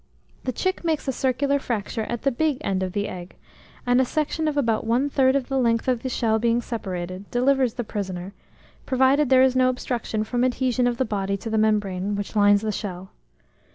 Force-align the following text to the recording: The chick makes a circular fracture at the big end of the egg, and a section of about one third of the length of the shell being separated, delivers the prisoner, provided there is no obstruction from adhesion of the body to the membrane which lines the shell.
The 0.45 0.51
chick 0.51 0.83
makes 0.83 1.07
a 1.07 1.11
circular 1.11 1.59
fracture 1.59 2.01
at 2.05 2.23
the 2.23 2.31
big 2.31 2.57
end 2.61 2.81
of 2.81 2.93
the 2.93 3.07
egg, 3.07 3.35
and 3.85 4.01
a 4.01 4.03
section 4.03 4.47
of 4.47 4.57
about 4.57 4.83
one 4.83 5.11
third 5.11 5.35
of 5.35 5.47
the 5.47 5.59
length 5.59 5.87
of 5.87 6.01
the 6.01 6.09
shell 6.09 6.39
being 6.39 6.59
separated, 6.59 7.29
delivers 7.29 7.75
the 7.75 7.83
prisoner, 7.83 8.33
provided 8.87 9.29
there 9.29 9.43
is 9.43 9.55
no 9.55 9.69
obstruction 9.69 10.23
from 10.23 10.43
adhesion 10.43 10.87
of 10.87 10.97
the 10.97 11.05
body 11.05 11.37
to 11.37 11.51
the 11.51 11.57
membrane 11.59 12.15
which 12.15 12.35
lines 12.35 12.61
the 12.63 12.71
shell. 12.71 13.11